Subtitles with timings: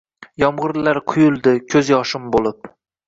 [0.43, 2.73] Yomg’irlar quyildi ko’z yoshim bo’lib